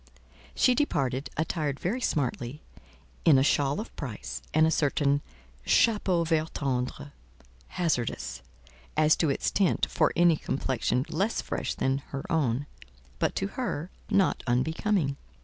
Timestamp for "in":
3.23-3.37